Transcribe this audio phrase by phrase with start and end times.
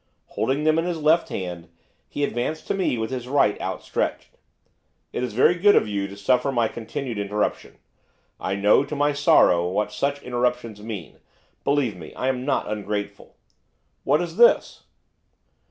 [0.29, 1.69] Holding them in his left hand,
[2.07, 4.35] he advanced to me with his right outstretched.
[5.13, 7.77] 'It is very good of you to suffer my continued interruption;
[8.39, 11.19] I know, to my sorrow, what such interruptions mean,
[11.63, 13.35] believe me, I am not ungrateful.
[14.03, 14.85] What is this?